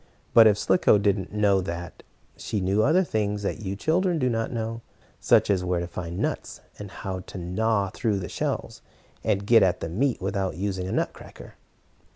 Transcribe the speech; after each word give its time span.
But, 0.33 0.47
if 0.47 0.57
Slicko 0.57 0.97
did 0.97 1.15
not 1.15 1.31
know 1.31 1.61
that, 1.61 2.01
she 2.35 2.59
knew 2.59 2.81
other 2.81 3.03
things 3.03 3.43
that 3.43 3.59
you 3.59 3.75
children 3.75 4.17
do 4.17 4.31
not 4.31 4.51
know, 4.51 4.81
such 5.19 5.47
as 5.51 5.63
where 5.63 5.79
to 5.79 5.85
find 5.85 6.17
nuts, 6.17 6.59
and 6.79 6.89
how 6.89 7.19
to 7.19 7.37
gnaw 7.37 7.91
through 7.91 8.17
the 8.17 8.27
shells, 8.27 8.81
and 9.23 9.45
get 9.45 9.61
at 9.61 9.79
the 9.79 9.89
meat 9.89 10.19
without 10.19 10.57
using 10.57 10.87
a 10.87 10.91
nut 10.91 11.13
cracker. 11.13 11.53